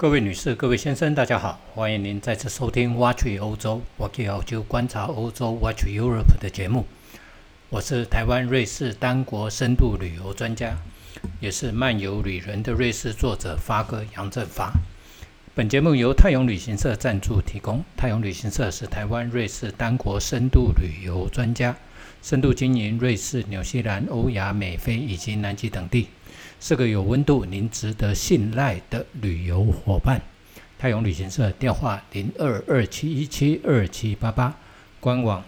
[0.00, 6.86] 各位女士、各位先生，大家好，欢迎您再次收听《Watch 欧洲》，Watch 欧洲观察欧洲 （Watch Europe） 的节目。
[7.68, 10.74] 我是台湾瑞士单国深度旅游专家，
[11.38, 14.72] 也是漫游旅人的瑞士作者发哥杨振发。
[15.54, 17.84] 本节目由泰永旅行社赞助提供。
[17.94, 21.76] 泰永旅行社是台湾瑞士单国深度旅游专家，
[22.22, 26.08] 深度经营瑞士、纽西兰、欧亚、美非以及南极等地。
[26.62, 30.20] 是个有温度、您值得信赖的旅游伙伴。
[30.78, 34.54] 泰永旅行社电话零二二七一七二七八八，
[35.00, 35.42] 官网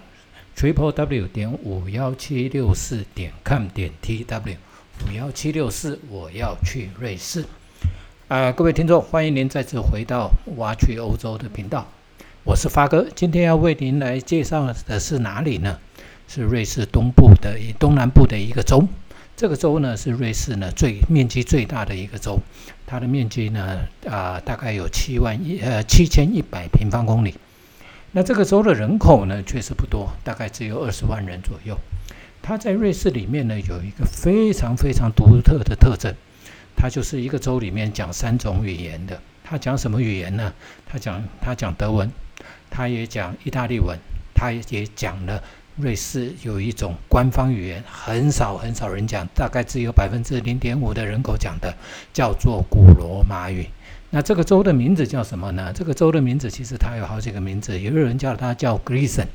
[0.56, 4.56] triple w 点五幺七六四点 com 点 tw
[5.06, 6.00] 五幺七六四。
[6.08, 7.44] 我要去瑞士。
[8.28, 11.86] 啊，各位听众，欢迎您再次回到挖去欧洲的频道。
[12.42, 15.78] 我是发哥，今天要为您来介绍的是哪里呢？
[16.26, 18.88] 是瑞士东部的东南部的一个州。
[19.42, 22.38] 这个州呢是瑞士呢最面积最大的一个州，
[22.86, 27.34] 它的面积呢啊大概有七万一呃七千一百平方公里。
[28.12, 31.76] 那这个州的人口呢确实不多，大概只有二十万人左右。
[32.40, 36.14] 它在瑞士里面呢有一个非常非常独特的特征，
[36.76, 39.20] 它就是一个州里面讲三种语言的。
[39.42, 40.52] 它讲什么语言呢？
[40.86, 42.08] 它讲它讲德文，
[42.70, 43.98] 它也讲意大利文，
[44.36, 45.42] 它也讲了。
[45.76, 51.74] 瑞士有一种官方语言，很少很少人讲，大概只有百分之零点五的人口讲的，
[52.12, 53.66] 叫做古罗马语。
[54.10, 55.72] 那这个州的名字叫什么呢？
[55.74, 59.28] 这个州的名字其实它有好几个名字，有人叫它叫 Grison，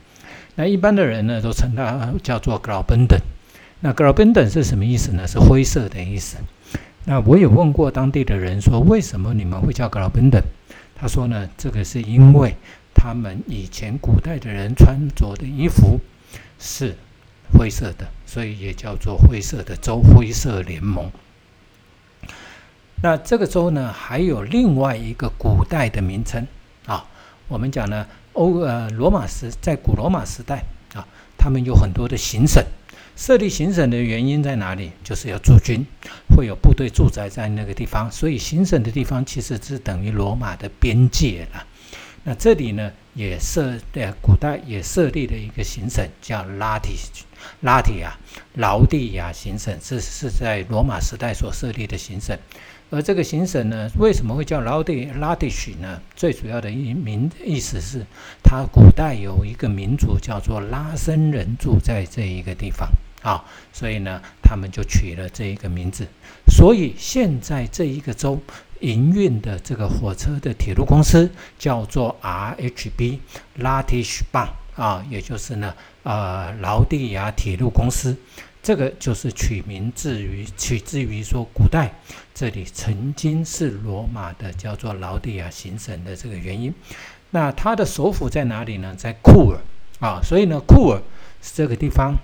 [0.53, 3.21] 那一般的人呢都称它叫做 Graubünden。
[3.79, 5.25] 那 Graubünden 是什么意思呢？
[5.27, 6.37] 是灰色的意思。
[7.05, 10.43] 那我有问过当地的人说，为什么你们会叫 Graubünden？
[10.95, 12.55] 他说呢，这个是因为
[12.93, 15.99] 他们以前古代的人穿着的衣服。
[16.59, 16.95] 是
[17.53, 21.11] 灰色的，所以也叫做灰色的州，灰色联盟。
[23.03, 26.47] 那这个州呢，还有另外一个古代的名称
[26.85, 27.05] 啊。
[27.47, 32.61] 我们讲呢，欧呃罗马时在古罗马时代啊，他们有很多的行省，
[33.15, 34.91] 设立行省的原因在哪里？
[35.03, 35.85] 就是要驻军，
[36.35, 41.65] 会有部队驻扎在那个地方，所以行省的地方其实是等于罗马的边界了。
[42.27, 42.91] 那这里呢？
[43.13, 46.93] 也设在古代也设立了一个行省，叫拉提
[47.61, 48.17] 拉提亚
[48.55, 52.37] 劳蒂亚行省，这是在罗马时代所设立的行省。
[52.89, 56.01] 而这个行省呢，为什么会叫劳蒂拉蒂许呢？
[56.17, 58.05] 最主要的一名意思是，
[58.43, 62.89] 它古代有一个民族叫做拉森人住在这一个地方
[63.23, 66.05] 啊，所以呢，他们就取了这一个名字。
[66.47, 68.41] 所以现在这一个州。
[68.81, 73.19] 营运的这个火车的铁路公司叫做 RHB
[73.59, 75.73] Latish Bank） 啊，也就是呢，
[76.03, 78.15] 呃，劳地亚铁路公司，
[78.61, 81.91] 这个就是取名自于取自于说古代
[82.33, 86.73] 这里曾经是罗马的叫做劳地亚行省的这个原因。
[87.31, 88.95] 那它的首府在哪里呢？
[88.95, 89.59] 在库尔
[89.99, 91.01] 啊，所以呢，库尔
[91.41, 92.15] 是这个地方。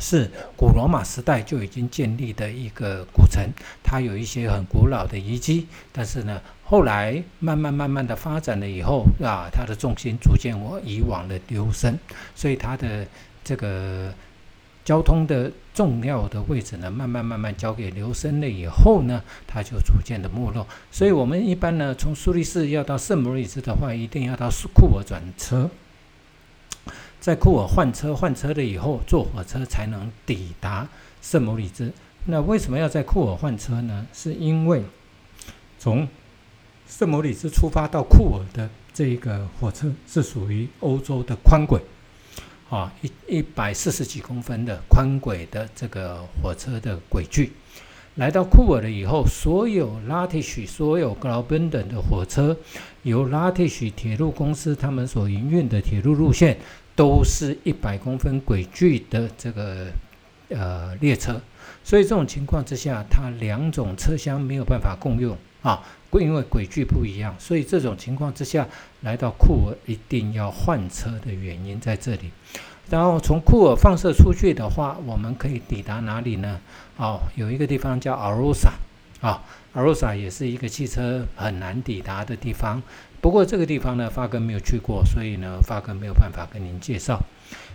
[0.00, 3.48] 是古罗马时代就已经建立的一个古城，
[3.82, 11.98] 它有一些很古老的遗迹，但是呢，后来慢慢慢慢的发展了以后啊，它的重心逐渐往以往的流升，
[12.34, 13.06] 所以它的
[13.42, 14.12] 这个
[14.84, 20.66] 交通的重要的位置呢，慢慢慢慢交给留声了以后呢，它就逐渐的没落。
[20.90, 25.70] 所以我们一般呢，从苏黎世要到圣莫里兹的话，一定要到库尔转车。
[27.24, 30.86] 在库尔换车，换车了以后坐火车才能抵达
[31.22, 31.90] 圣母里兹。
[32.26, 34.06] 那为什么要在库尔换车呢？
[34.12, 34.82] 是因为
[35.78, 36.06] 从
[36.86, 41.80] 圣母里兹出发到库尔的这个火车是属于欧洲的宽轨，
[42.68, 47.54] 啊，一一百四十几公分的宽轨的这个火车的轨距。
[48.16, 52.54] 来到库尔了以后，所有拉提许、所有格劳奔等的火车，
[53.02, 56.58] 由拉提许铁路公司他们所营运的铁路路线。
[56.96, 59.88] 都是一百公分轨距的这个
[60.48, 61.40] 呃列车，
[61.82, 65.82] 所以这种情况之下，它两种车厢没有办法共用啊，
[66.12, 68.68] 因为轨距不一样，所以这种情况之下
[69.00, 72.30] 来到库尔一定要换车的原因在这里。
[72.90, 76.60] 然后从库尔放射出去的话，我们可以抵达哪里呢？
[76.96, 78.70] 哦，有一个地方叫阿罗萨
[79.20, 79.42] 啊，
[79.72, 82.82] 阿罗萨也是一个汽车很难抵达的地方。
[83.24, 87.18] 不过这个地方呢，发哥没有去过，所以呢，发哥没有办法跟您介绍。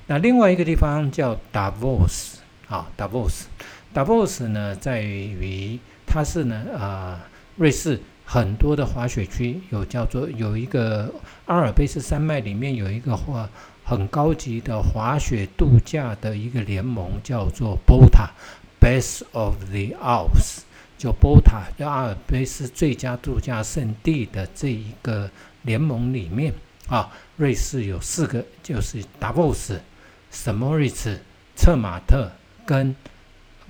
[0.05, 2.35] 那另外一个地方叫 Davos
[2.67, 7.19] 啊，Davos，Davos 呢，在于它是呢，呃，
[7.55, 11.11] 瑞士很多的滑雪区，有叫做有一个
[11.47, 13.49] 阿尔卑斯山脉里面有一个滑
[13.83, 20.59] 很高级的滑雪度假的一个联盟，叫做 BOTA，Best of the Alps。
[20.99, 25.31] 就波塔阿尔卑斯最佳度假胜地的这一个
[25.61, 26.53] 联盟里面
[26.89, 29.79] 啊，瑞士有四个，就是达沃斯、
[30.29, 31.17] 圣莫瑞茨、
[31.55, 32.29] 策马特
[32.65, 32.93] 跟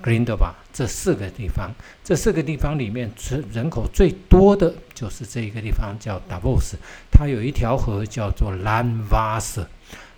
[0.01, 1.71] 格林德巴这四个地方。
[2.03, 6.77] 这四个地方里面，人人口最多的就是这一个地方，叫达沃斯。
[7.11, 9.69] 它有一条河叫做兰瓦瑟。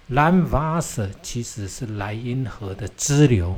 [0.08, 3.58] 兰瓦瑟其实是莱茵河的支流，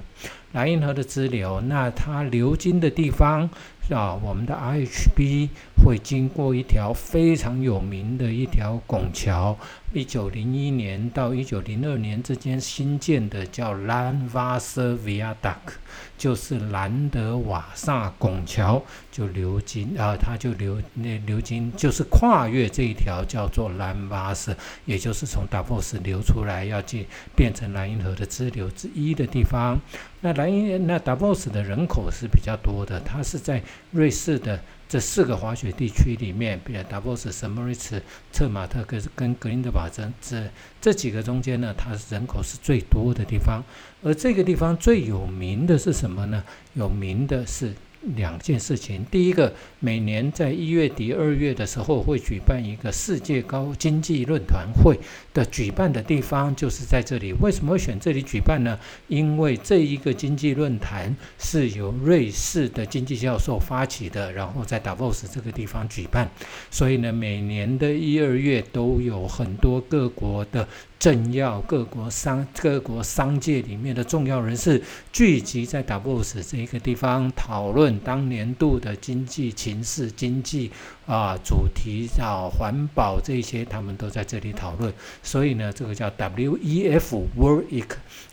[0.54, 3.50] 莱茵河的支流，那它流经的地方
[3.90, 5.50] 啊，我们的 RHB
[5.84, 9.58] 会经过一条非常有名的一条拱桥。
[9.94, 15.74] 一九零一年到一九零二年之间新建的叫兰瓦瑟 Viaduct，
[16.18, 18.81] 就是兰德瓦萨拱桥，
[19.12, 24.56] 就流经啊，它就流那流经就是跨越这一条叫做兰瓦瑟，
[24.86, 27.06] 也就是从达沃斯流出来要进
[27.36, 29.80] 变成莱茵河的支流之一的地方。
[30.24, 33.62] 那莱茵那达沃斯的人口是比较多的，它是在
[33.92, 34.58] 瑞士的。
[34.88, 40.48] 这四个滑雪地区里面，比如达沃斯、圣莫里茨、策马特跟跟格林德巴这这
[40.80, 43.62] 这几个中间呢，它人口是最多的地方。
[44.02, 46.44] 而这个地方最有名的是什么呢？
[46.74, 47.74] 有名的是。
[48.16, 55.00] 两件事情，第一个，每年在一月底、二月的时候会举办一个世界高经济论坛会
[55.34, 57.34] 的举办的地方就是在这里。
[57.40, 58.78] 为什么会选这里举办呢？
[59.08, 66.30] 因为这一个经济论坛是由瑞士的经济教授发起的，然后在达沃斯这个地方举办，
[66.70, 70.68] 所以呢，每年的一二月都有很多各国的。
[71.04, 80.72] 政要、各国商、各国商界里面的重要人士聚集在达沃斯这一个地方，讨论当年度的经济情势、经济
[81.06, 84.94] 啊主题啊环保这些，他们都在这里讨论。
[85.22, 87.84] 所以呢，这个叫 WEF World E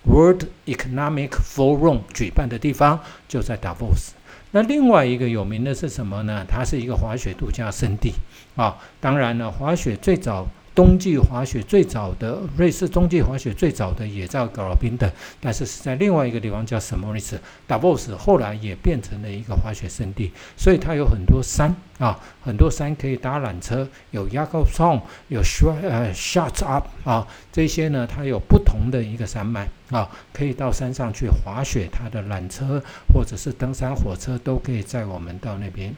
[0.05, 4.13] World Economic Forum 举办的地方就在达沃斯。
[4.53, 6.45] 那另外一个有名的是什么呢？
[6.49, 8.13] 它是一个滑雪度假胜地
[8.55, 8.79] 啊。
[9.01, 10.47] 当然了，滑雪最早。
[10.73, 17.41] 冬季滑雪最早的瑞士冬季滑雪最早的也在格尔宾的，但是是在另外一个地方叫什么意思？
[17.67, 32.81] 达沃斯后来也变成了一个滑雪胜地，所以它有很多山啊，很多山可以搭缆车，有 y a k o b s o n 有 Sh 呃 Shut Up 啊，这些呢它有不同的一个山脉啊，可以到山上去滑雪，它的缆车
[33.13, 35.95] 或者是登山火车都可以载我们到那边。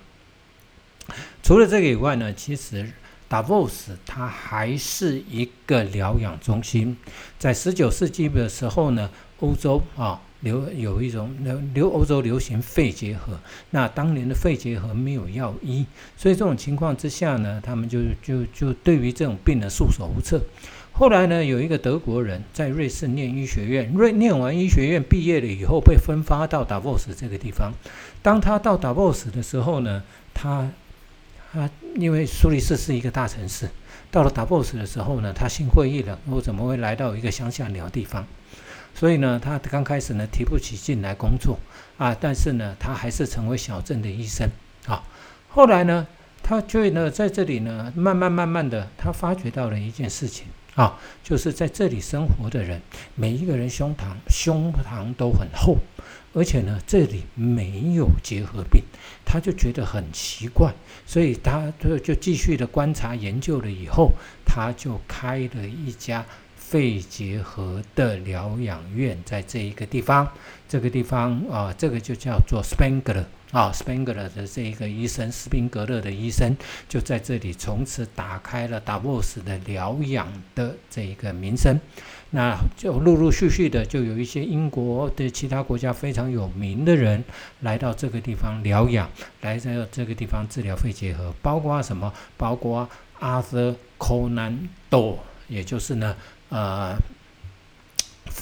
[1.42, 2.90] 除了这个以外呢，其实。
[3.32, 6.94] 达沃斯它还是一个疗养中心，
[7.38, 9.08] 在十九世纪的时候呢，
[9.40, 13.40] 欧洲啊流有一种流流欧洲流行肺结核，
[13.70, 20.38] 那当年的肺结核没有药医，所以这种情况之下呢，他们就就就对于这种病人束手无策。
[20.92, 27.72] 后来呢，有一个德国人在瑞士念医学院，瑞念完医学院毕业了以后，被分发到达沃斯这个地方。
[28.20, 30.02] 当他到达沃斯的时候呢，
[30.34, 30.70] 他。
[31.54, 33.68] 啊，因为苏黎世是一个大城市，
[34.10, 38.26] 到了达沃斯的时候呢，他心灰意冷，我怎么会来到一个乡下鸟地方？
[38.94, 41.58] 所以呢，他刚开始呢提不起劲来工作
[41.98, 44.48] 啊，但是呢，他还是成为小镇的医生
[44.86, 45.02] 啊。
[45.50, 46.06] 后来呢，
[46.42, 52.80] 他就呢在这里呢，慢慢慢慢的，他发觉到了一件事情啊，就是在这里生活的人，
[53.14, 55.76] 每一个人胸膛胸膛都很厚。
[56.34, 58.82] 而且呢，这里没有结核病，
[59.24, 60.72] 他就觉得很奇怪，
[61.06, 64.12] 所以他就就继续的观察研究了以后，
[64.44, 66.24] 他就开了一家
[66.56, 70.26] 肺结核的疗养院，在这一个地方，
[70.66, 76.56] 这个地方啊，这个就叫做 Spengler 啊，Spengler 的这一个医生，斯宾格勒的医生
[76.88, 81.78] 就在这里从此打开了达沃斯的疗养的这一个名声。
[82.34, 87.22] 那就陆陆续续的，就有一些英国的其他国家非常有名的人
[87.60, 89.06] 来到这个地方疗养，
[89.42, 92.10] 来在这个地方治疗肺结核，包括什么？
[92.38, 92.88] 包括
[93.20, 96.16] 阿瑟·柯南多，也就是呢，
[96.48, 96.96] 呃，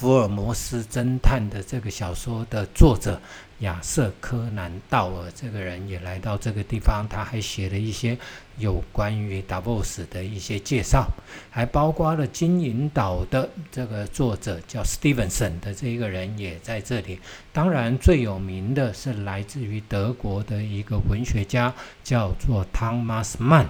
[0.01, 3.21] 福尔摩斯侦探的这个小说的作者。
[3.59, 8.17] 亚瑟·柯南道尔这个人也来到这个地方，他还写了一些
[8.57, 11.05] 有关于达沃斯的一些介绍，
[11.51, 17.19] 还包括了金银岛的这个作者叫 Stevenson 的这一个人也在这里。
[17.53, 21.71] 当然，最有名的是来自于德国的一个文学家，
[22.03, 23.67] 叫做汤马斯曼，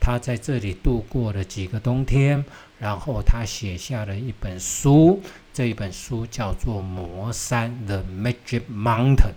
[0.00, 2.42] 他在这里度过了几个冬天，
[2.78, 5.20] 然后他写下了一本书。
[5.54, 9.34] 这一本书叫做《魔山》（The Magic Mountain）。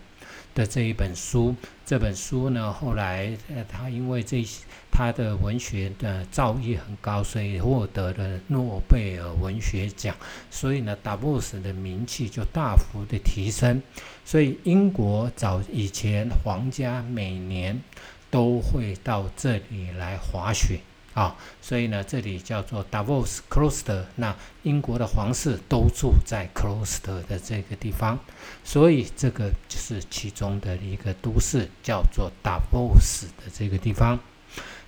[0.56, 1.56] 的这一本书。
[1.86, 4.44] 这本书呢，后来呃，他因为这
[4.92, 10.16] 他的文学的造诣很高，所以获得了诺贝尔文学奖。
[10.50, 13.84] 所以呢，达沃斯的名气就大幅的提升。
[14.26, 17.80] 所以英国早以前皇家每年
[18.32, 20.80] 都会到这里来滑雪。
[21.18, 27.18] 啊，所以呢，这里叫做 Davos c l o s t e r 那英国的皇室都住在 c l o s t e
[27.18, 28.20] r 的这个地方，
[28.64, 34.20] 所以这个就是其中的一个都市，叫做 Davos 的这个地方。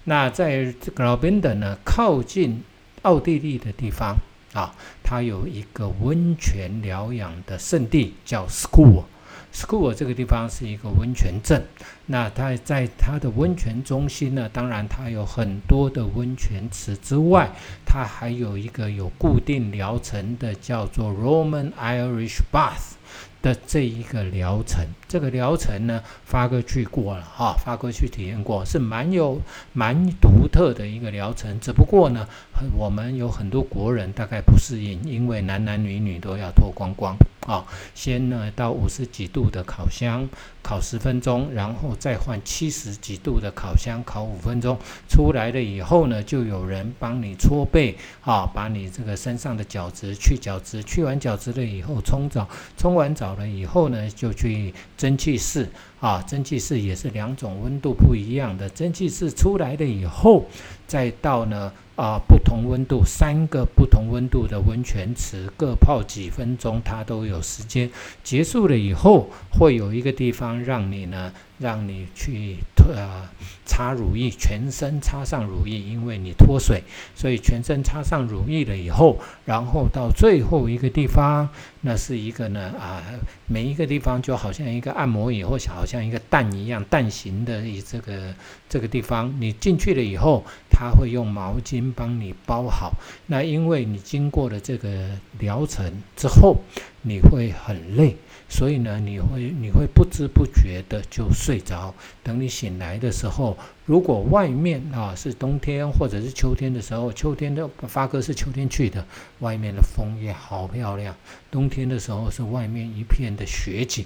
[0.04, 2.64] 那在 g l a u b e n d 呢，靠近
[3.02, 4.16] 奥地利的地方
[4.54, 9.06] 啊，它有一个温泉疗养的圣地，叫 School。
[9.54, 11.64] School 这个地方是一个温泉镇，
[12.06, 17.50] 那它在它的温泉中心呢，当然它有很多的温泉池之外，
[17.86, 22.94] 它还有一个有固定疗程的，叫做 Roman Irish Bath。
[23.42, 29.42] 的这一个疗程，这个疗程呢，发哥去过了哈，发哥去体验过，是蛮有
[29.72, 31.58] 蛮独特的一个疗程。
[31.62, 32.28] 只不过呢，
[32.76, 37.16] 我们有很多国人大概不适应，因为男男女女都要脱光光
[37.48, 37.66] 啊。
[37.96, 40.28] 先呢到五十几度的烤箱
[40.62, 44.78] 烤十分钟，然后再换七十几度的烤箱烤五分钟。
[45.08, 52.48] 出来了以后呢，就有人帮你搓背啊，把你这个身上的角质去角质，去完角质了以后冲澡，
[52.78, 53.30] 冲完澡。
[53.30, 58.68] 了以后呢，就去蒸汽室啊，蒸汽室也是两种温度不一样的。
[58.70, 60.46] 蒸汽室出来了以后，
[60.88, 67.92] 再到呢啊不同温度三个不同温度的温泉池，各泡几分钟，它都有时间。
[68.24, 71.34] 结束了以后，会有一个地方让你呢。
[71.60, 72.56] 让你去
[72.88, 73.28] 呃
[73.66, 76.82] 擦乳液，全身擦上乳液，因为你脱水，
[77.14, 81.50] 所以全身擦上乳液了以后，然后到最后一个地方，
[81.82, 83.04] 那是一个呢啊，
[83.46, 88.34] 每一个地方就好像一个按摩以后，好像一个蛋一样，蛋形的这个
[88.70, 92.94] 这个地方，你进去了以后，他会用毛巾帮你包好。
[93.28, 96.58] 那因为你经过了这个疗程之后，
[97.02, 98.16] 你会很累。
[98.52, 101.94] 所以呢，你会你会不知不觉的就睡着。
[102.24, 103.56] 等你醒来的时候，
[103.86, 109.06] 如果外面啊是冬天或者是秋天的时候，秋天的发哥是秋天去的，
[109.42, 111.16] 外面的枫叶好漂亮。
[111.52, 114.04] 冬天的时候是外面一片的雪景。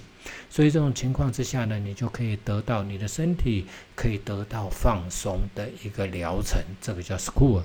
[0.48, 7.62] 所以这种情况之下呢，你就可以得到你的身体可以得到放松的一个疗程，这个叫 School。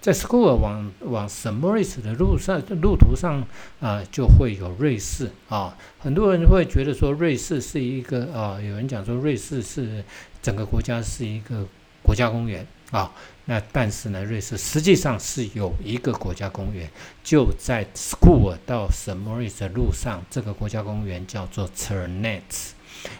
[0.00, 3.46] 在 School 往往 s m o r i s 的路上路途上
[3.80, 5.76] 啊，就会有瑞士啊。
[5.98, 10.04] 很多人会觉得说瑞士是一个啊，有人讲说瑞士是
[10.42, 11.66] 整个国家是一个
[12.02, 13.12] 国家公园啊。
[13.52, 16.90] 那但是呢，瑞士实际上是有一个国家公园，
[17.22, 22.56] 就在 School 到 s m o r i s 的路上，这个国家公园叫做 c e r n e t
[22.56, 22.74] s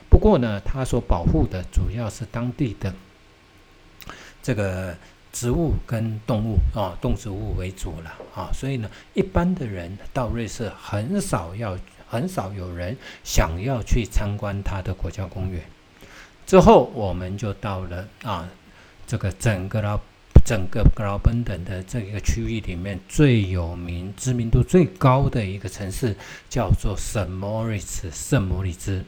[0.09, 2.95] 不过呢，它所保护的主要是当地的
[4.43, 4.97] 这个
[5.35, 11.77] 植物跟动物啊，动植物为主了啊，所以呢，一般的人到瑞士很少要，
[12.09, 15.63] 很少有人想要去参观它的国家公园。
[16.47, 18.49] 之后我们就到了啊，
[19.07, 20.01] 这个整个的。
[20.45, 26.17] 整个格劳本等的这个区域里面最有名、知名度最高的一个城市
[26.49, 29.05] 叫做圣莫里斯，圣莫里兹。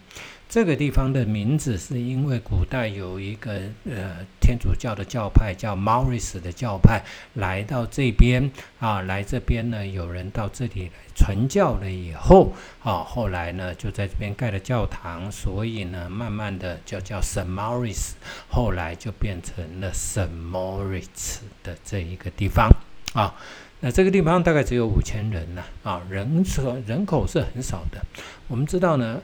[0.47, 3.55] 这个地方的名字是因为古代有一个
[3.87, 7.03] 呃天主教的教派叫 Maurice 的教派
[7.35, 12.53] 来到这边啊，来这边呢，有人到这里来传教了以后
[12.85, 18.13] 啊，后来呢就在这边盖了教堂，所以呢慢慢的就叫圣 Maurice，
[18.49, 22.71] 后来就变成了圣莫里斯的这一个地方
[23.15, 23.35] 啊。
[23.81, 28.01] 那这个地方大概只有五千人呢啊，人口人口是很少的。
[28.47, 29.21] 我们知道呢。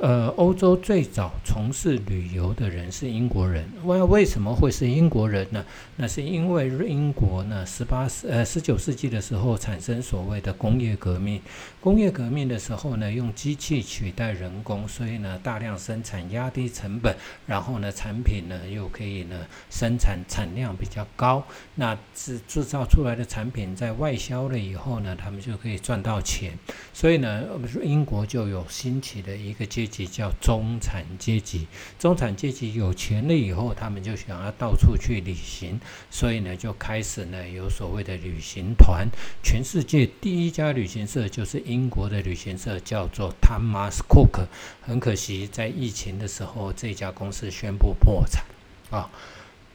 [0.00, 3.68] 呃，欧洲最早从事旅游的人是英国人。
[3.84, 5.62] 为为什么会是英国人呢？
[5.96, 11.38] 那是因为英国呢，十八世呃十九世纪的时候产生所谓的工业革命。
[11.82, 17.14] 工业革命的时候呢，用机器取代人工，所以呢，大量生产，压低成本，
[17.46, 21.44] 然后呢，产品呢又可以呢生产产量比较高。
[21.74, 26.58] 那制制造出来的产品在外销了以后呢，他们就可以赚到钱。
[26.94, 27.44] 所以呢，
[27.82, 29.89] 英国就有兴起的一个阶。
[30.06, 31.66] 叫中产阶级，
[31.98, 35.80] 中产阶级有钱了以后，他们就想要到处去旅行，
[36.10, 39.08] 所以呢，就开始呢有所谓的旅行团。
[39.42, 44.46] 全世界第一家旅行社就是英国的旅行社，叫做 Thomas Cook。
[44.80, 48.44] 很可惜，在疫情的时候，这家公司宣布破产
[48.90, 49.10] 啊。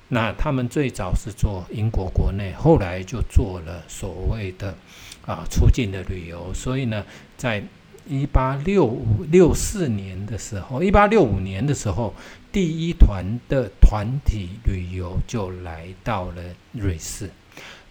[0.07, 4.77] 那他们最早是做英国国内，后来就做了所谓的
[5.25, 7.03] 啊出境的旅游，所以呢，
[7.35, 7.63] 在
[8.07, 12.13] 一八六五六四年的时候，一八六五年的时候，
[12.51, 17.29] 第一团的团体旅游就来到了瑞士。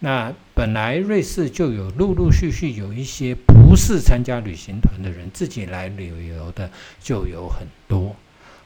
[0.01, 8.15] 那本来瑞士就有陆陆续续有一些不是参加旅行团的人自己来旅游的，就有很多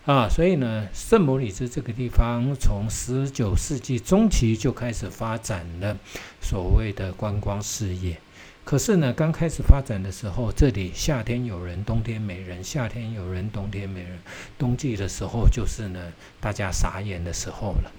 [0.04, 0.28] 啊。
[0.28, 5.96] 所以呢，圣母里兹这个地方从十九世纪中期就开始发展了
[6.42, 8.18] 所谓的观光事业。
[8.68, 14.10] 可是呢，刚开始发展的时候，这里夏天有人，冬天没人；夏天有人，冬天没人。
[14.58, 17.90] 冬季的时候，就是呢，大家傻眼的时候了。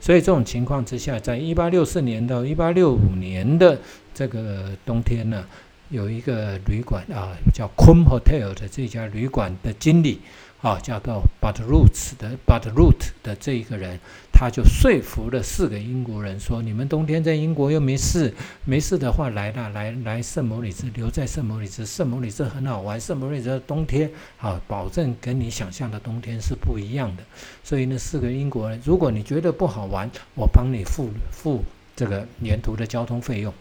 [0.00, 3.78] 所以这种情况之下，在一八六四年到一八六五年的
[4.14, 5.44] 这个冬天呢，
[5.90, 10.22] 有一个旅馆啊，叫 Cum Hotel 的这家旅馆的经理。
[10.64, 14.00] 啊，叫做 But Roots 的 But Root 的这一个人，
[14.32, 18.32] 他就说服了四个英国人说：“你们冬天在英国又没事，
[18.64, 22.98] 没事的话来了，来来圣摩里兹，留在圣摩里兹，圣摩里兹很好玩。
[22.98, 27.22] 圣摩里兹的冬天，啊，保证跟你想象的冬天是不一样的。
[27.62, 31.62] 所以呢，四个英国人，如果你觉得不好玩，我帮你付付
[31.94, 33.52] 这个沿途的交通费用。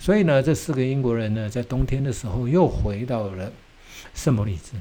[0.00, 3.52] 所以呢，这四个英国人呢，在冬天的时候又回到了
[4.14, 4.72] 圣摩里兹。”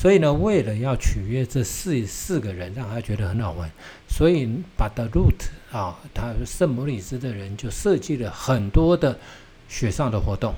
[0.00, 3.68] 所以呢，为了要取悦这四四个人，让他觉得很好玩，
[4.08, 9.18] 所以把 The Root 啊，他圣母里斯的人就设计了很多的
[9.66, 10.54] 雪上的活动，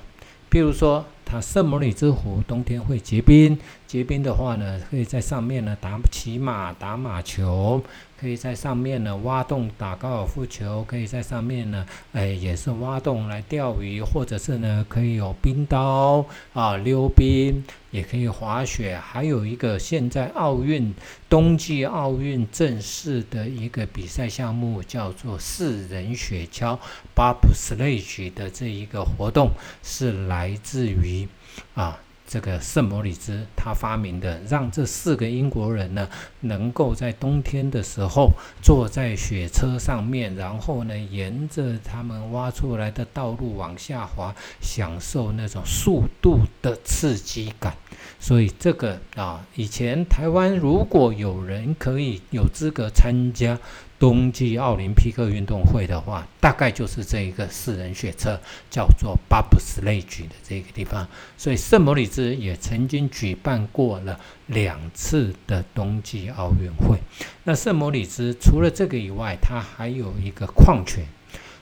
[0.51, 3.57] 譬如说，他圣母里斯湖冬天会结冰，
[3.87, 7.83] 结冰的话呢，可以在上面呢打骑马、打马球。
[8.21, 16.23] 可以在上面呢挖洞打高尔夫球，可以在上面呢，哎，也是挖洞来钓鱼，或者是呢，可以有冰刀
[16.53, 20.93] 啊溜冰，也可以滑雪，还有一个现在奥运
[21.27, 26.77] 冬季奥运正式的一个比赛项目叫做四人雪橇
[27.15, 29.49] （bobsleigh） 的这一个活动，
[29.81, 31.27] 是来自于
[31.73, 31.99] 啊。
[32.31, 36.07] 这个圣摩里兹他发明的，让这四个英国人呢，
[36.39, 47.75] 能够在冬天的时候坐在雪车上面，然后呢，沿着他们挖出来的道路往下滑，享受那种速度的刺激感。
[48.17, 53.59] 所以这个啊，以前台湾如果有人可以有资格参加。
[54.01, 61.07] 冬季奥林匹克运动会的话，大概就是这一个四人雪车，叫做 Bobsleigh 的这个地方。
[61.37, 66.97] 所以圣莫里兹也曾经举办过了两次的冬季奥运会。
[67.43, 71.05] 那圣莫里兹除了这个以外，它还有一个矿泉，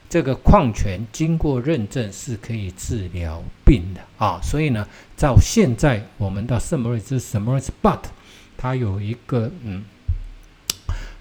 [0.08, 4.40] 这个矿泉经过认证是可以治疗病的啊。
[4.42, 8.00] 所以呢，到现在我们到圣莫里兹 s m o r i t But，
[8.56, 9.84] 它有一个嗯。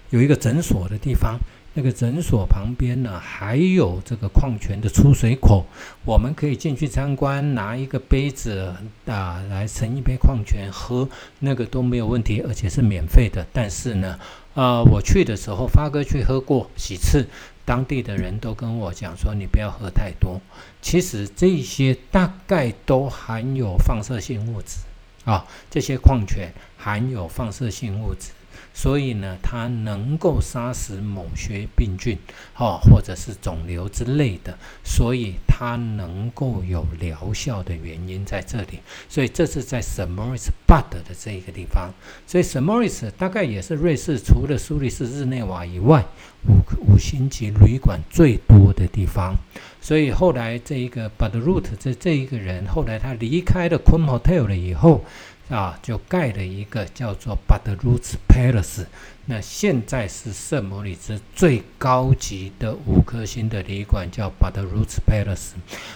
[0.09, 1.39] 有一个诊所的地方，
[1.75, 5.65] 那个诊所旁边呢，还有这个矿泉的出水口，
[6.03, 8.73] 我们可以进去参观，拿一个杯子
[9.05, 11.07] 啊来盛一杯矿泉喝，
[11.39, 13.45] 那个都没有问题，而且是免费的。
[13.53, 14.19] 但是呢，
[14.55, 17.27] 啊，我去的时候，发哥去喝过几次，
[17.63, 20.41] 当地的人都跟我讲说，你不要喝太多。
[20.81, 24.79] 其实这些大概都含有放射性物质
[25.23, 28.31] 啊，这些矿泉含有放射性物质。
[28.81, 32.17] 所以呢，它能够杀死某些病菌，
[32.55, 38.79] 哦，或者是肿瘤之类的，所以它能够有疗效的原因在这里。
[39.09, 41.91] 所以这是在圣莫里斯巴德的这一个地方。
[42.25, 46.05] 所以圣莫里斯大概也是瑞士除了苏黎世、日内瓦以外，
[46.47, 49.35] 五五星级旅馆最多的地方。
[49.81, 55.03] 所以后来这一个 Bud Root 这这一个人，后来他离开了 Quim Hotel 了以后。
[55.49, 58.85] 啊，就盖了一个叫做 b u t r o o t s Palace。
[59.25, 65.53] 那现在是圣摩里兹最高级的五颗星的旅馆，叫 b u t r o o t s Palace。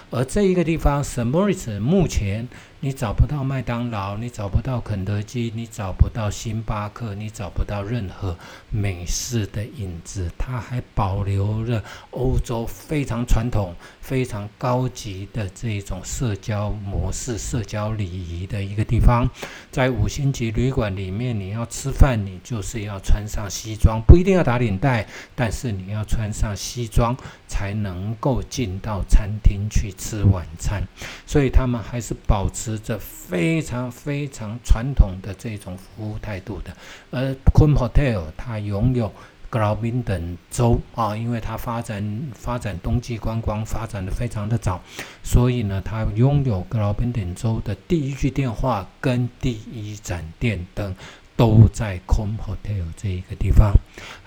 [0.10, 2.48] 而这一个地方，圣莫里兹目前
[2.84, 8.38] 你找不到麦当劳，你找不到肯德基，你找不到星巴克，你找不到任何
[8.70, 10.30] 美式的影子。
[10.38, 19.30] 它还保留了欧洲非常传统、非常高级的这种社交模式、社交礼仪的一个地方。
[19.72, 23.24] 在五星级旅馆里面，你要吃饭，你就是要穿。
[23.26, 27.16] 上西装不一定要打领带，但是你要穿上西装
[27.48, 30.84] 才能够进到餐厅去吃晚餐。
[31.26, 36.76] 所以他们还是保持着非常非常传统的这种服务态度的。
[37.12, 39.12] 而 Queen Hotel 它拥有
[39.50, 44.82] 格劳宾等州啊，因为它发展发展冬季观光发展的非常的早，
[45.24, 50.96] 所以呢，它拥有格劳宾等州的第一句电话跟第一盏电灯。
[51.36, 53.74] 都在 Com Hotel 这一个地方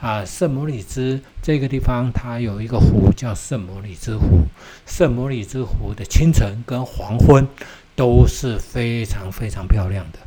[0.00, 4.48] 啊，圣母里兹这个地方，它有一个湖叫圣母里兹湖。
[4.87, 7.46] 圣母里兹湖的清晨跟黄昏
[7.96, 10.20] 都是非常非常漂亮的。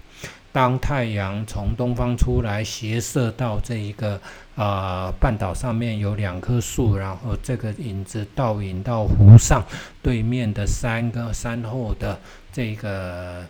[0.52, 4.20] 当太阳从东方出来，斜射到这一个
[4.56, 9.64] 啊半岛上面有两棵树，然后这个影子倒影到湖上
[10.02, 12.20] 对面的山跟山后的
[12.52, 13.46] 这个。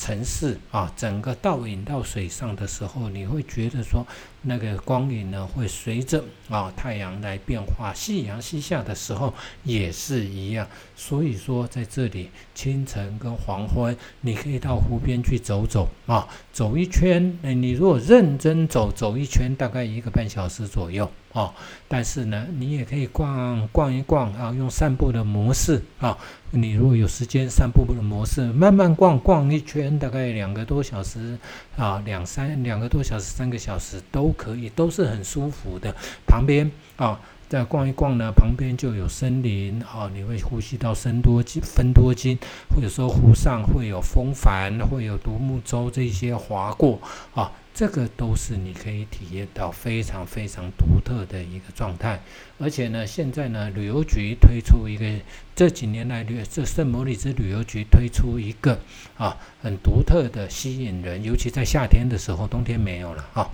[0.00, 4.06] 城市啊，整个倒影到水上的时候，你会觉得说，
[4.40, 7.92] 那个光影呢会随着啊太阳来变化。
[7.92, 10.66] 夕阳西下的时候也是一样。
[10.96, 17.38] 所以说，在这里清晨跟黄昏，你可以到湖边去走走啊，走一圈。
[17.42, 21.52] 你如果认真走，走一圈大概一个半小时左右哦。
[21.88, 26.16] 但是呢，你也可以逛逛一逛啊，用散步的模式啊。
[26.52, 31.38] 你如果有时间散步的模式，慢慢逛逛一圈，大概两个多小时
[31.76, 35.94] 啊，两三两个多小时、三个小时都可以，都是很舒服的。
[36.26, 42.36] 旁边啊，再逛一逛呢，旁边就有森林啊，你会呼吸到森多金、芬多金，
[42.74, 46.98] 或者说湖上会有风帆，会有独木舟这些划过
[47.32, 47.52] 啊。
[47.72, 52.20] 这个都是你可以体验到非常非常独特的一个状态，
[52.58, 55.06] 而且呢，现在呢，旅游局推出一个
[55.54, 58.80] 这几年来旅这圣摩里兹旅游局推出一个
[59.16, 63.50] 啊很独特的吸引人，尤其在夏天的时候，冬天没有了啊。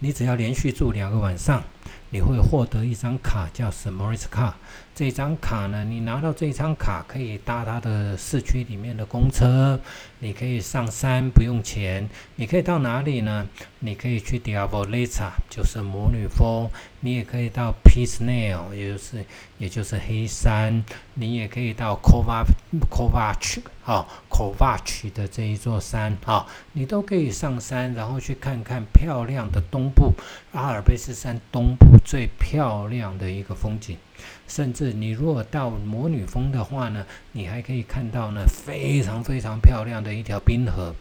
[0.00, 1.62] 你只要连续住两个晚上，
[2.10, 4.56] 你会获得一张卡，叫圣莫里兹卡。
[4.94, 9.80] 这张卡呢，你拿到这张卡可以搭它的市区里面的公车，
[10.20, 12.08] 你可以上山不用钱。
[12.36, 13.48] 你可以到哪里呢？
[13.80, 16.70] 你可以去 Diablo Lisa，就是魔女峰。
[17.00, 19.24] 你也可以到 Peace Nail，也就是
[19.58, 20.84] 也就是黑山。
[21.14, 22.46] 你也可以到 Kovac
[22.88, 30.12] Kovac 啊 Kovac 的这一座山啊，你都可以上山，然后去看看漂亮的东部
[30.52, 33.98] 阿尔卑斯山东部最漂亮的一个风景。
[34.46, 40.94] 甚至你如果到魔女峰的话呢，你还可以看到呢非常非常漂亮的一条冰河，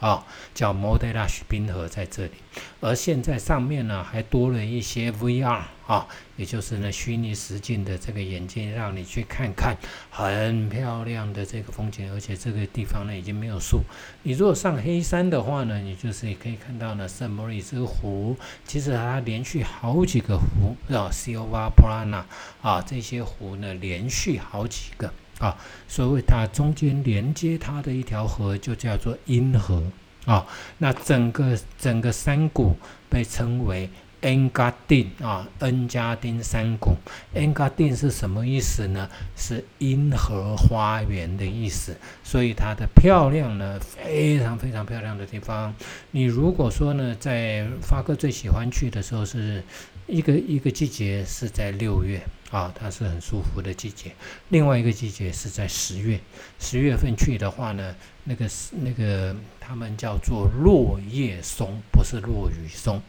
[0.00, 2.32] 啊，叫 m o d e l a s h 冰河在这里。
[2.80, 6.06] 而现在上面呢还多了一些 VR 啊，
[6.36, 9.76] 也就是呢虚拟实境的这个眼镜，让你去看看
[10.10, 12.12] 很漂亮的这个风景。
[12.12, 13.82] 而且这个地方呢已经没有树。
[14.22, 18.36] 你如果上黑山的话呢，你就是也可以看到呢圣莫里斯湖。
[18.64, 22.24] 其实它连续好几个湖啊，Silva Plana
[22.62, 29.82] 啊，这些湖呢连续好几个啊，所以它中间连接它的一条河就叫做阴河。
[30.26, 30.46] 啊，
[30.76, 32.76] 那整个整个山谷
[33.08, 33.88] 被称为
[34.20, 36.96] 恩加丁啊，恩加丁山谷。
[37.32, 39.08] 恩加丁是什么意思呢？
[39.36, 41.96] 是阴河花园的意思。
[42.22, 45.72] 所以它的漂亮呢，非常非常漂亮的地方。
[46.10, 49.62] 你如果说呢，在发哥最喜欢去的时候，是
[50.08, 52.20] 一个一个季节是在六月。
[52.50, 54.10] 啊，它是很舒服的季节。
[54.48, 56.18] 另外一个季节是在十月，
[56.58, 57.94] 十月份去的话呢，
[58.24, 58.48] 那个
[58.80, 63.02] 那个他们叫做落叶松，不是落羽松。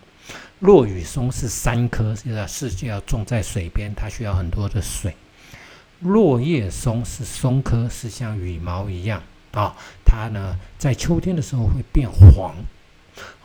[0.59, 5.15] 落羽松是三棵，是是要种在水边，它需要很多的水。
[6.01, 9.73] 落叶松是松科，是像羽毛一样啊。
[10.03, 12.53] 它呢，在秋天的时候会变黄，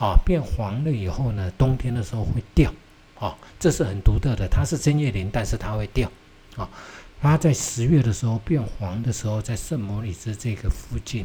[0.01, 2.75] 啊，变黄了以后呢，冬天的时候会掉。
[3.25, 6.13] 哦，这是很独特的，它是针叶林，但是它会掉。
[6.57, 6.69] 啊，
[7.23, 11.25] 它在十月的时候变黄的时候，在圣摩里兹这个附近，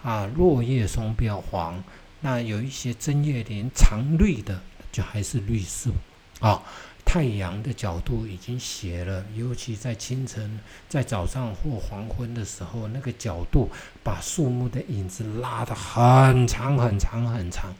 [0.00, 1.82] 啊，落叶松变黄，
[2.20, 4.60] 那有一些针叶林常绿的，
[4.92, 5.90] 就还是绿色。
[6.38, 6.62] 啊，
[7.04, 13.68] 太阳的角度已经斜了，尤其在清晨、在早上或黄昏的时候，那个角度
[14.04, 17.74] 把树木的影子拉得很长很长很长。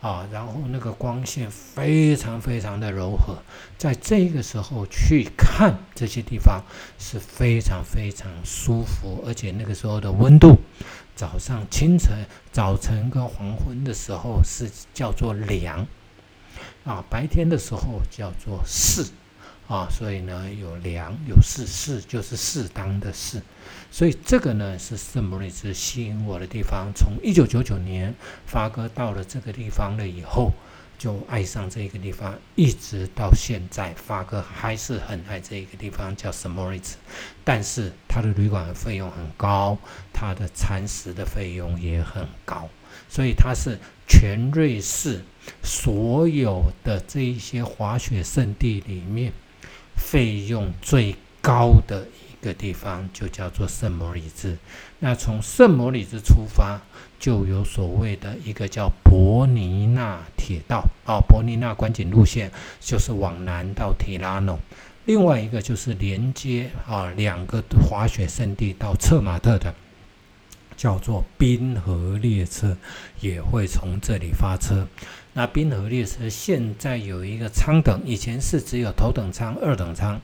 [0.00, 3.36] 啊，然后那个光线非常非常的柔和，
[3.76, 6.62] 在这个时候去看这些地方
[6.98, 10.56] 是非常非常舒服，而且那个时候的温度，
[11.14, 15.86] 早上清晨、早晨跟黄昏的时候是叫做凉，
[16.84, 19.04] 啊，白天的时候叫做适。
[19.70, 23.40] 啊，所以呢，有良有适，适就是适当的事，
[23.88, 26.90] 所以这个呢是圣母瑞兹吸引我的地方。
[26.92, 28.12] 从一九九九年
[28.46, 30.50] 发哥到了这个地方了以后，
[30.98, 36.96] 就爱上这个地方，一直到现在，发哥还是很爱这一个地方，叫圣母里兹。
[37.44, 39.78] 但是他的旅馆费用很高，
[40.12, 42.68] 他的餐食的费用也很高，
[43.08, 43.78] 所以它是
[44.08, 45.22] 全瑞士
[45.62, 49.32] 所有的这一些滑雪胜地里面。
[50.00, 54.56] 费用最高的一个地方就叫做圣莫里兹。
[54.98, 56.80] 那从圣莫里兹出发，
[57.18, 64.58] 就有所谓的一个叫伯尼纳铁道啊，伯尼纳观景路线就是往南到提拉诺。
[65.04, 69.74] 另外一个就是连接啊两个滑雪胜地到策马特的
[70.80, 72.74] 叫做滨河列车，
[73.20, 74.88] 也会从这里发车。
[75.34, 80.18] 那滨河列车现在有一个舱等，以前是只有头等舱、二等舱，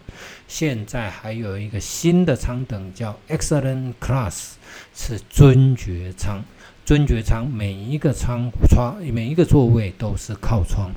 [0.49, 4.53] 现在还有一个新的舱等叫 Excellent Class，
[4.95, 6.43] 是尊爵舱。
[6.87, 10.91] 尊爵舱每一个舱窗、每一个座位都是靠窗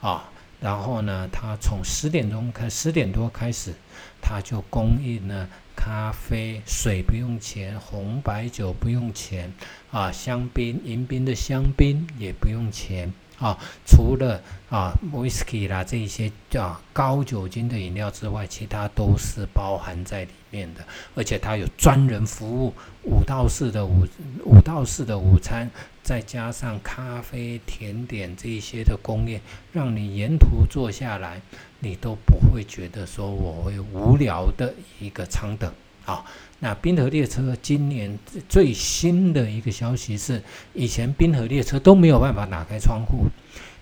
[0.00, 0.28] 啊。
[0.60, 3.72] 然后呢，它从十点钟开，十点多开始，
[4.20, 9.52] 它就供应了咖啡、水不用钱，红白酒不用钱
[9.90, 13.12] 啊，香槟、迎宾的香槟也不用钱。
[13.38, 20.80] 啊，除了啊，whisky 啦这一些啊高酒精的饮料之外，其他都是包含在里面的。
[21.16, 24.06] 而且它有专人服务，五到四的午
[24.44, 25.68] 五到四的午餐，
[26.02, 29.40] 再加上咖啡、甜点这一些的供应，
[29.72, 31.40] 让你沿途坐下来，
[31.78, 35.72] 你都不会觉得说我会无聊的一个舱等
[36.04, 36.24] 啊。
[36.58, 40.42] 那滨河列车今年最新的一个消息是，
[40.74, 43.26] 以前滨河列车都没有办法打开窗户，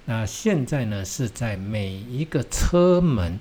[0.05, 3.39] 那现在呢是在每一个车门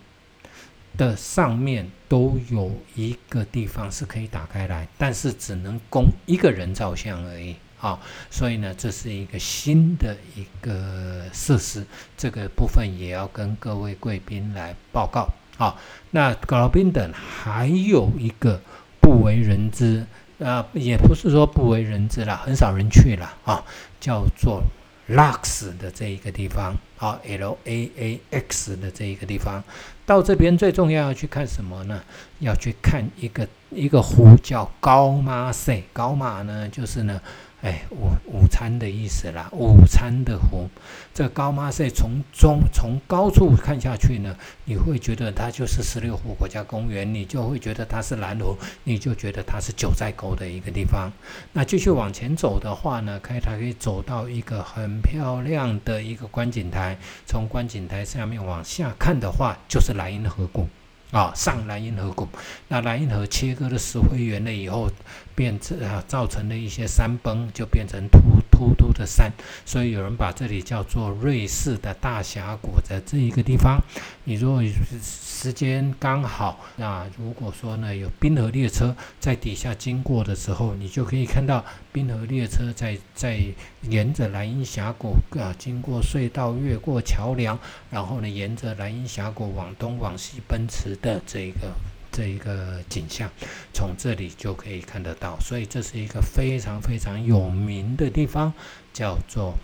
[0.98, 8.00] 的上面都有一个地方是可以打开来，但是只能供一个人照相而已啊。
[8.30, 11.86] 所以呢，这是一个新的一个设施，
[12.18, 15.76] 这个部分也要跟各位贵宾来报告啊。
[16.12, 18.62] 那格罗宾等还有一个。
[19.02, 20.06] 不为人知
[20.38, 23.63] 啊，也不是说不为人知了，很少人去了啊。
[24.00, 24.62] 叫做
[25.10, 29.63] Lux 的这一个地方啊，L A A X 的这一个地方，
[30.06, 32.04] 到这边最重要要去看什么呢？
[32.38, 37.20] 要去看一个一个湖叫高马塞，高马呢就是呢。
[37.62, 40.69] 哎，午午餐的意思啦，午餐的湖，
[41.13, 51.12] 这高马赛从中从高处看下去呢，你会觉得它就是十六湖国家公园，你就会觉得它是蓝湖，你就觉得它是九寨沟的一个地方。
[51.52, 60.65] 那继续往前走的话呢，开它可以走到一个很漂亮的一个观景台，从观景台下面往下看的话，就是莱茵河谷。
[61.12, 62.28] 啊，上莱茵河谷，
[62.67, 64.88] 那莱茵河切割的石灰岩了以后，
[65.36, 68.19] 变成啊，造成了一些山崩，就变成突
[68.60, 69.32] 秃秃的山，
[69.65, 73.80] 所以有人把这里叫做瑞士的大峡谷，的这一个地方。
[74.26, 74.62] 你如果
[75.02, 83.41] 时间刚好，那如果说呢有冰河列车在底下经过的时候，你就可以看到冰河列车在在
[83.84, 87.58] 沿着莱茵峡谷啊，经过隧道，越过桥梁，
[87.89, 91.72] 然后呢沿着莱茵峡谷往东往西奔驰的这一个
[92.12, 93.30] 这一个景象，
[93.74, 95.38] 从这里就可以看得到。
[95.39, 98.54] 所以这是一个非常非常有名的地方，
[98.93, 99.56] 叫做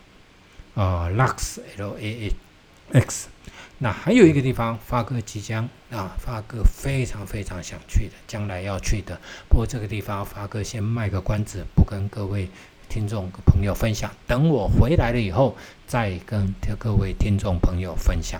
[0.76, 2.32] 啊 Lux L A
[2.92, 3.28] X。
[3.78, 9.20] 那还有一个地方，发哥即将啊，发哥非常非常想去的，将来要去的。
[9.50, 12.48] 不过这个地方，发哥先卖个关子，不跟各位
[12.88, 14.10] 听众朋友分享。
[14.26, 18.40] 等我回来了以后，再跟各位听众朋友分享。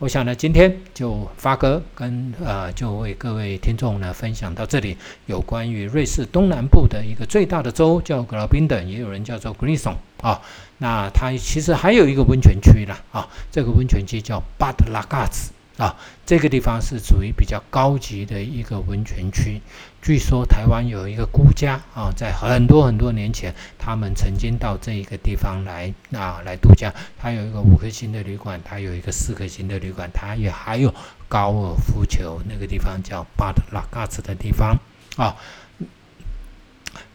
[0.00, 10.40] 我想呢，今天就发哥跟呃，就为各位听众呢分享到这里，有关于瑞士东南部的一个最大的州叫格劳宾登，也有人叫做 g r i s o n 啊。
[10.78, 15.48] 那它其实还有一个温泉区啦啊，这个温泉区叫 Bad Lagas。
[15.76, 19.62] 啊，这个地方是属于比较高级的一个温泉区。
[20.02, 26.90] 据说台湾有一个孤家啊，在很多很多年前，他们曾经到这一个地方来啊来度假。
[27.18, 30.94] 它有一个五颗星的旅馆，它有一个四颗星的旅馆，它也还有
[31.28, 34.78] 高尔夫球那个地方叫巴德拉嘎兹的地方
[35.16, 35.36] 啊。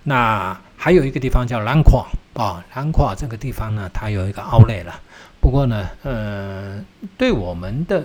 [0.04, 5.02] 那还有一个地方叫兰垮啊，兰垮这个地方呢，它有一个奥莱了。
[5.42, 6.86] 不过呢，呃，
[7.18, 8.04] 对我们的。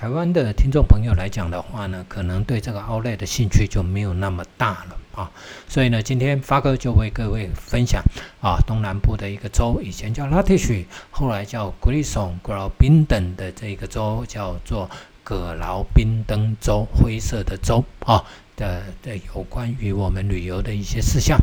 [0.00, 5.30] 台湾的听众朋友来讲的话呢，可能对这个奥莱的兴趣就没有那么大了啊。
[5.68, 8.02] 所以呢，今天发哥就为各位分享
[8.40, 14.88] 啊，东南部的一个州，以前叫拉提许，后来叫格里松、格劳宾登的这个州叫做
[15.22, 18.24] 葛劳宾登州，灰色的州啊
[18.56, 21.38] 的的有关于我们旅游的一些事项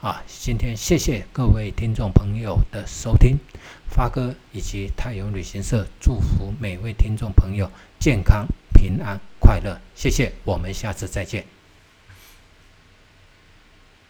[0.00, 0.22] 啊。
[0.26, 3.38] 今天谢谢各位听众朋友的收听。
[3.92, 9.78] 发哥以及太阳旅行社祝福每位听众朋友健康、平安、快乐。
[9.94, 11.44] 谢谢，我们下次再见。